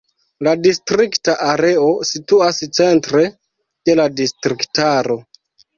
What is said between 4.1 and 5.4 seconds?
distriktaro.